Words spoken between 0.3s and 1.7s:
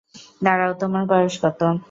দাঁড়াও, তোমার বয়স কত?